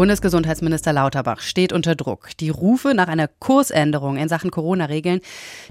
[0.00, 2.30] Bundesgesundheitsminister Lauterbach steht unter Druck.
[2.40, 5.20] Die Rufe nach einer Kursänderung in Sachen Corona-Regeln,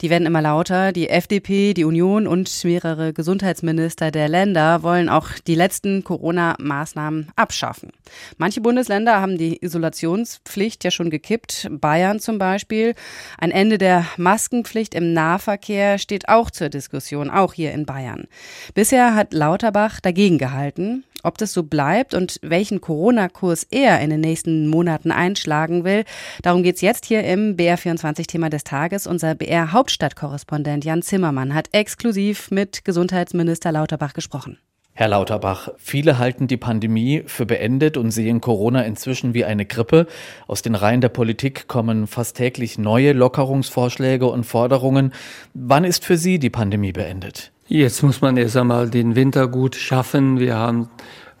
[0.00, 0.90] die werden immer lauter.
[0.90, 7.92] Die FDP, die Union und mehrere Gesundheitsminister der Länder wollen auch die letzten Corona-Maßnahmen abschaffen.
[8.36, 11.68] Manche Bundesländer haben die Isolationspflicht ja schon gekippt.
[11.70, 12.96] Bayern zum Beispiel.
[13.38, 18.26] Ein Ende der Maskenpflicht im Nahverkehr steht auch zur Diskussion, auch hier in Bayern.
[18.74, 21.04] Bisher hat Lauterbach dagegen gehalten.
[21.26, 26.04] Ob das so bleibt und welchen Corona-Kurs er in den nächsten Monaten einschlagen will,
[26.42, 29.06] darum geht es jetzt hier im BR24-Thema des Tages.
[29.06, 34.58] Unser BR-Hauptstadtkorrespondent Jan Zimmermann hat exklusiv mit Gesundheitsminister Lauterbach gesprochen.
[34.98, 40.06] Herr Lauterbach, viele halten die Pandemie für beendet und sehen Corona inzwischen wie eine Grippe.
[40.46, 45.12] Aus den Reihen der Politik kommen fast täglich neue Lockerungsvorschläge und Forderungen.
[45.52, 47.52] Wann ist für Sie die Pandemie beendet?
[47.66, 50.40] Jetzt muss man erst einmal den Winter gut schaffen.
[50.40, 50.88] Wir haben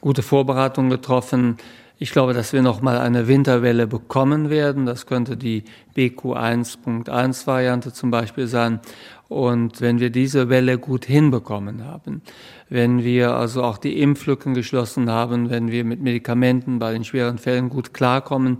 [0.02, 1.56] gute Vorbereitungen getroffen.
[1.98, 4.84] Ich glaube, dass wir noch mal eine Winterwelle bekommen werden.
[4.84, 5.64] Das könnte die
[5.96, 8.80] BQ1.1 Variante zum Beispiel sein.
[9.28, 12.20] Und wenn wir diese Welle gut hinbekommen haben,
[12.68, 17.38] wenn wir also auch die Impflücken geschlossen haben, wenn wir mit Medikamenten bei den schweren
[17.38, 18.58] Fällen gut klarkommen,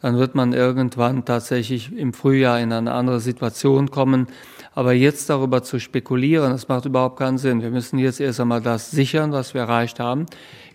[0.00, 4.28] dann wird man irgendwann tatsächlich im Frühjahr in eine andere Situation kommen.
[4.76, 7.62] Aber jetzt darüber zu spekulieren, das macht überhaupt keinen Sinn.
[7.62, 10.26] Wir müssen jetzt erst einmal das sichern, was wir erreicht haben.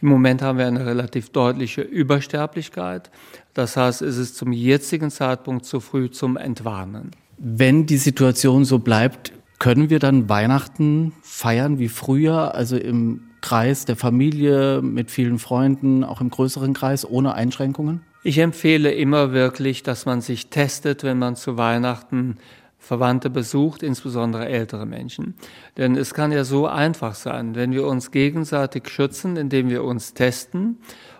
[0.01, 3.11] Im Moment haben wir eine relativ deutliche Übersterblichkeit.
[3.53, 7.11] Das heißt, es ist zum jetzigen Zeitpunkt zu früh zum Entwarnen.
[7.37, 13.85] Wenn die Situation so bleibt, können wir dann Weihnachten feiern wie früher, also im Kreis
[13.85, 18.01] der Familie, mit vielen Freunden, auch im größeren Kreis, ohne Einschränkungen?
[18.23, 22.37] Ich empfehle immer wirklich, dass man sich testet, wenn man zu Weihnachten
[22.81, 25.35] Verwandte besucht, insbesondere ältere Menschen.
[25.77, 30.15] Denn es kann ja so einfach sein, wenn wir uns gegenseitig schützen, indem wir uns
[30.15, 30.77] testen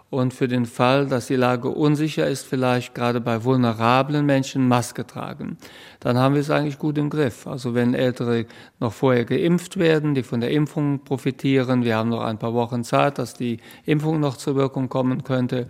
[0.09, 5.05] und für den Fall, dass die Lage unsicher ist, vielleicht gerade bei vulnerablen Menschen Maske
[5.05, 5.57] tragen.
[5.99, 7.45] Dann haben wir es eigentlich gut im Griff.
[7.45, 8.47] Also wenn Ältere
[8.79, 12.83] noch vorher geimpft werden, die von der Impfung profitieren, wir haben noch ein paar Wochen
[12.83, 15.69] Zeit, dass die Impfung noch zur Wirkung kommen könnte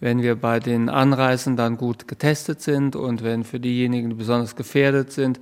[0.00, 4.56] wenn wir bei den Anreisen dann gut getestet sind und wenn für diejenigen, die besonders
[4.56, 5.40] gefährdet sind,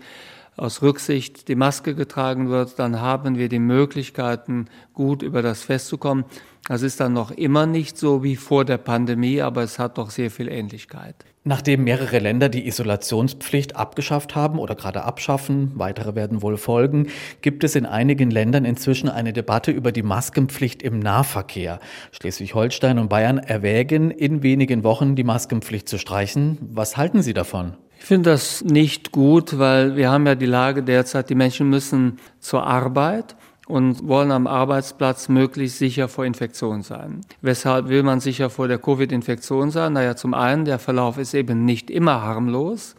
[0.56, 5.88] aus Rücksicht die Maske getragen wird, dann haben wir die Möglichkeiten, gut über das Fest
[5.88, 6.25] zu kommen.
[6.66, 10.10] Das ist dann noch immer nicht so wie vor der Pandemie, aber es hat doch
[10.10, 11.14] sehr viel Ähnlichkeit.
[11.47, 17.09] Nachdem mehrere Länder die Isolationspflicht abgeschafft haben oder gerade abschaffen, weitere werden wohl folgen,
[17.43, 21.81] gibt es in einigen Ländern inzwischen eine Debatte über die Maskenpflicht im Nahverkehr.
[22.12, 26.56] Schleswig-Holstein und Bayern erwägen, in wenigen Wochen die Maskenpflicht zu streichen.
[26.62, 27.76] Was halten Sie davon?
[28.04, 32.19] Ich finde das nicht gut, weil wir haben ja die Lage derzeit, die Menschen müssen
[32.38, 33.34] zur Arbeit
[33.66, 37.22] und wollen am Arbeitsplatz möglichst sicher vor Infektion sein.
[37.41, 39.94] Weshalb will man sicher vor der Covid-Infektion sein?
[39.94, 42.94] Naja, zum einen, der Verlauf ist eben nicht immer harmlos,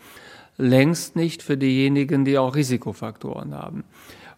[0.57, 3.83] längst nicht für diejenigen, die auch Risikofaktoren haben.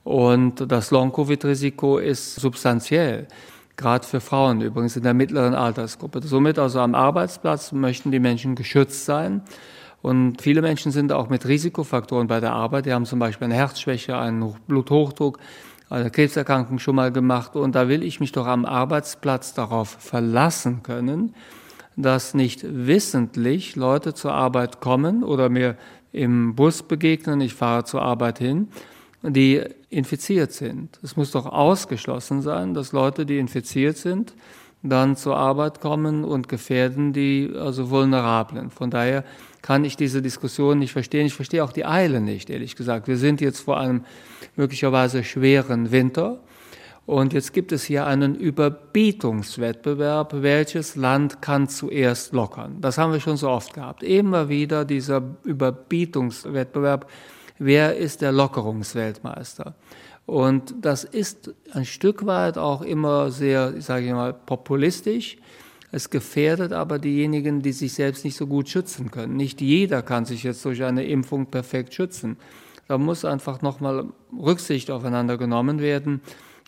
[0.03, 3.29] Und das Long-Covid-Risiko ist substanziell,
[3.77, 6.19] gerade für Frauen übrigens in der mittleren Altersgruppe.
[6.23, 9.43] Somit also am Arbeitsplatz möchten die Menschen geschützt sein.
[10.07, 12.85] Und viele Menschen sind auch mit Risikofaktoren bei der Arbeit.
[12.85, 15.37] Die haben zum Beispiel eine Herzschwäche, einen Bluthochdruck
[15.89, 20.83] eine Krebserkrankung schon mal gemacht und da will ich mich doch am Arbeitsplatz darauf verlassen
[20.83, 21.33] können,
[21.95, 25.77] dass nicht wissentlich Leute zur Arbeit kommen oder mir
[26.11, 28.67] im Bus begegnen, ich fahre zur Arbeit hin,
[29.23, 30.99] die infiziert sind.
[31.03, 34.33] Es muss doch ausgeschlossen sein, dass Leute, die infiziert sind,
[34.89, 38.69] dann zur Arbeit kommen und gefährden die also Vulnerablen.
[38.69, 39.23] Von daher
[39.61, 41.25] kann ich diese Diskussion nicht verstehen.
[41.25, 43.07] Ich verstehe auch die Eile nicht, ehrlich gesagt.
[43.07, 44.05] Wir sind jetzt vor einem
[44.55, 46.39] möglicherweise schweren Winter.
[47.05, 50.33] Und jetzt gibt es hier einen Überbietungswettbewerb.
[50.41, 52.81] Welches Land kann zuerst lockern?
[52.81, 54.03] Das haben wir schon so oft gehabt.
[54.03, 57.09] Immer wieder dieser Überbietungswettbewerb.
[57.59, 59.73] Wer ist der Lockerungsweltmeister?
[60.27, 65.37] Und das ist ein Stück weit auch immer sehr, sage ich mal, populistisch.
[65.93, 69.37] Es gefährdet aber diejenigen, die sich selbst nicht so gut schützen können.
[69.37, 72.35] Nicht jeder kann sich jetzt durch eine Impfung perfekt schützen.
[72.89, 76.19] Da muss einfach nochmal Rücksicht aufeinander genommen werden.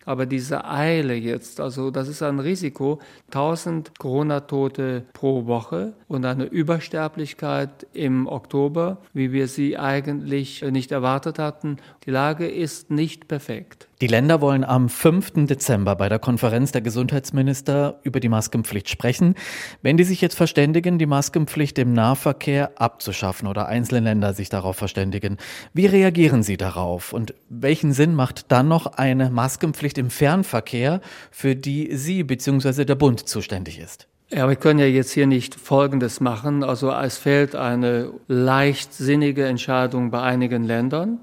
[0.06, 6.44] Aber diese Eile jetzt, also das ist ein Risiko, 1000 Corona-Tote pro Woche und eine
[6.44, 11.76] Übersterblichkeit im Oktober, wie wir sie eigentlich nicht erwartet hatten.
[12.06, 13.89] Die Lage ist nicht perfekt.
[14.00, 15.46] Die Länder wollen am 5.
[15.46, 19.34] Dezember bei der Konferenz der Gesundheitsminister über die Maskenpflicht sprechen.
[19.82, 24.76] Wenn die sich jetzt verständigen, die Maskenpflicht im Nahverkehr abzuschaffen oder einzelne Länder sich darauf
[24.76, 25.36] verständigen,
[25.74, 27.12] wie reagieren Sie darauf?
[27.12, 32.86] Und welchen Sinn macht dann noch eine Maskenpflicht im Fernverkehr, für die Sie bzw.
[32.86, 34.08] der Bund zuständig ist?
[34.32, 36.64] Ja, wir können ja jetzt hier nicht Folgendes machen.
[36.64, 41.18] Also es fällt eine leichtsinnige Entscheidung bei einigen Ländern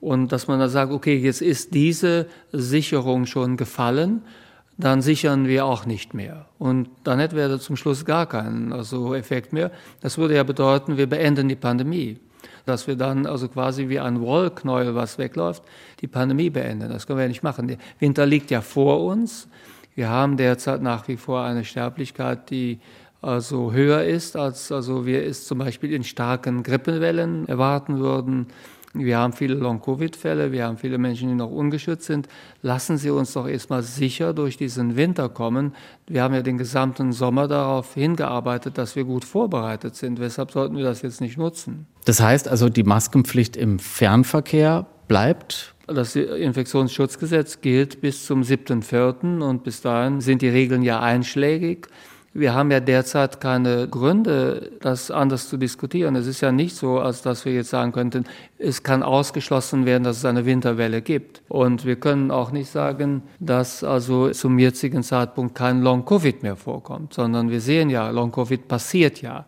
[0.00, 4.22] und dass man da sagt, okay, jetzt ist diese Sicherung schon gefallen,
[4.76, 6.46] dann sichern wir auch nicht mehr.
[6.58, 9.72] Und dann hätten wir zum Schluss gar keinen also Effekt mehr.
[10.00, 12.18] Das würde ja bedeuten, wir beenden die Pandemie.
[12.64, 15.64] Dass wir dann also quasi wie ein Wollknäuel, was wegläuft,
[16.00, 16.90] die Pandemie beenden.
[16.90, 17.66] Das können wir ja nicht machen.
[17.66, 19.48] Der Winter liegt ja vor uns.
[19.96, 22.78] Wir haben derzeit nach wie vor eine Sterblichkeit, die
[23.20, 28.46] also höher ist, als also wir es zum Beispiel in starken Grippewellen erwarten würden.
[28.94, 32.26] Wir haben viele Long-Covid-Fälle, wir haben viele Menschen, die noch ungeschützt sind.
[32.62, 35.74] Lassen Sie uns doch erstmal sicher durch diesen Winter kommen.
[36.06, 40.20] Wir haben ja den gesamten Sommer darauf hingearbeitet, dass wir gut vorbereitet sind.
[40.20, 41.86] Weshalb sollten wir das jetzt nicht nutzen?
[42.06, 45.74] Das heißt also, die Maskenpflicht im Fernverkehr bleibt?
[45.86, 49.40] Das Infektionsschutzgesetz gilt bis zum 7.4.
[49.42, 51.88] und bis dahin sind die Regeln ja einschlägig.
[52.38, 56.14] Wir haben ja derzeit keine Gründe, das anders zu diskutieren.
[56.14, 58.26] Es ist ja nicht so, als dass wir jetzt sagen könnten,
[58.58, 61.42] es kann ausgeschlossen werden, dass es eine Winterwelle gibt.
[61.48, 67.12] Und wir können auch nicht sagen, dass also zum jetzigen Zeitpunkt kein Long-Covid mehr vorkommt,
[67.12, 69.46] sondern wir sehen ja, Long-Covid passiert ja.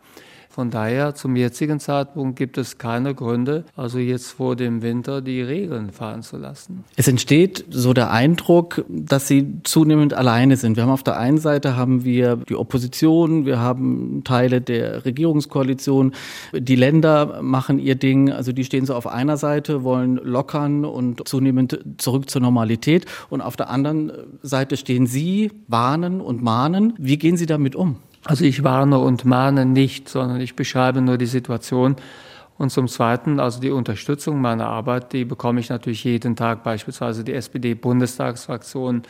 [0.53, 5.41] Von daher, zum jetzigen Zeitpunkt gibt es keine Gründe, also jetzt vor dem Winter die
[5.43, 6.85] Regeln fahren zu lassen.
[6.97, 10.77] Es entsteht so der Eindruck, dass Sie zunehmend alleine sind.
[10.77, 16.15] Wir haben auf der einen Seite haben wir die Opposition, wir haben Teile der Regierungskoalition,
[16.53, 21.29] die Länder machen ihr Ding, also die stehen so auf einer Seite, wollen lockern und
[21.29, 24.11] zunehmend zurück zur Normalität und auf der anderen
[24.43, 26.95] Seite stehen Sie, warnen und mahnen.
[26.99, 27.99] Wie gehen Sie damit um?
[28.25, 31.97] Also ich warne und mahne nicht, sondern ich beschreibe nur die Situation.
[32.59, 37.25] Und zum Zweiten, also die Unterstützung meiner Arbeit, die bekomme ich natürlich jeden Tag, beispielsweise
[37.25, 39.03] die SPD-Bundestagsfraktion.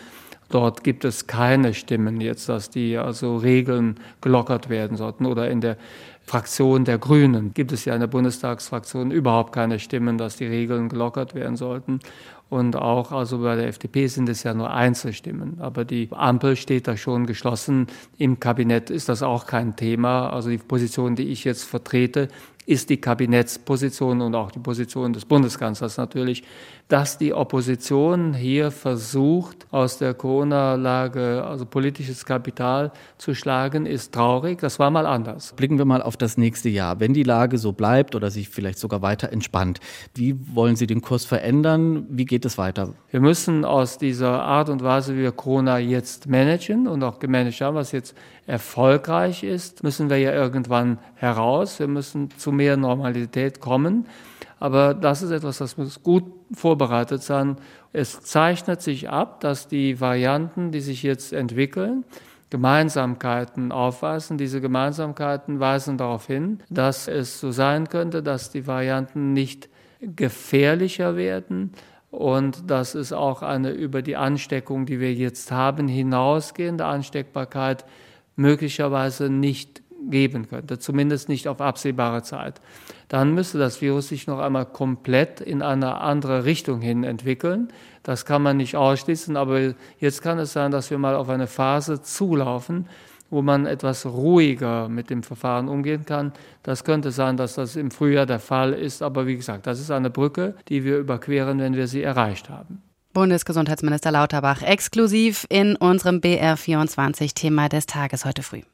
[0.51, 5.27] Dort gibt es keine Stimmen jetzt, dass die also Regeln gelockert werden sollten.
[5.27, 5.77] Oder in der
[6.25, 10.89] Fraktion der Grünen gibt es ja in der Bundestagsfraktion überhaupt keine Stimmen, dass die Regeln
[10.89, 11.99] gelockert werden sollten.
[12.51, 15.61] Und auch also bei der FDP sind es ja nur Einzelstimmen.
[15.61, 17.87] Aber die Ampel steht da schon geschlossen.
[18.19, 20.31] Im Kabinett ist das auch kein Thema.
[20.31, 22.29] Also die Position, die ich jetzt vertrete,
[22.67, 26.45] ist die Kabinettsposition und auch die Position des Bundeskanzlers natürlich,
[26.87, 34.59] dass die Opposition hier versucht, aus der Corona-Lage also politisches Kapital zu schlagen, ist traurig.
[34.61, 35.53] Das war mal anders.
[35.57, 37.01] Blicken wir mal auf das nächste Jahr.
[37.01, 39.81] Wenn die Lage so bleibt oder sich vielleicht sogar weiter entspannt,
[40.15, 42.07] wie wollen Sie den Kurs verändern?
[42.09, 42.95] Wie geht es weiter?
[43.11, 47.61] Wir müssen aus dieser Art und Weise, wie wir Corona jetzt managen und auch gemanagt
[47.61, 48.17] haben, was jetzt
[48.47, 51.79] erfolgreich ist, müssen wir ja irgendwann heraus.
[51.79, 54.07] Wir müssen zu mehr Normalität kommen.
[54.59, 57.57] Aber das ist etwas, das muss gut vorbereitet sein.
[57.93, 62.05] Es zeichnet sich ab, dass die Varianten, die sich jetzt entwickeln,
[62.51, 64.37] Gemeinsamkeiten aufweisen.
[64.37, 69.69] Diese Gemeinsamkeiten weisen darauf hin, dass es so sein könnte, dass die Varianten nicht
[70.01, 71.73] gefährlicher werden
[72.11, 77.85] und dass es auch eine über die Ansteckung, die wir jetzt haben, hinausgehende Ansteckbarkeit
[78.37, 82.61] möglicherweise nicht geben könnte, zumindest nicht auf absehbare Zeit.
[83.09, 87.69] Dann müsste das Virus sich noch einmal komplett in eine andere Richtung hin entwickeln.
[88.03, 91.47] Das kann man nicht ausschließen, aber jetzt kann es sein, dass wir mal auf eine
[91.47, 92.89] Phase zulaufen,
[93.31, 96.33] wo man etwas ruhiger mit dem Verfahren umgehen kann.
[96.63, 99.91] Das könnte sein, dass das im Frühjahr der Fall ist, aber wie gesagt, das ist
[99.91, 102.83] eine Brücke, die wir überqueren, wenn wir sie erreicht haben.
[103.13, 108.63] Bundesgesundheitsminister Lauterbach exklusiv in unserem BR24 Thema des Tages heute früh.